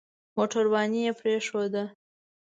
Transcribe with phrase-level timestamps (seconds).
[0.35, 1.83] موټرواني يې پرېښوده.